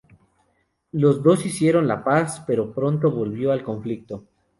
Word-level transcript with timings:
Los 0.93 1.21
dos 1.21 1.45
hicieron 1.45 1.87
la 1.87 2.03
paz, 2.03 2.41
pero 2.47 2.73
pronto 2.73 3.11
volvió 3.11 3.51
al 3.51 3.61
conflicto. 3.63 4.25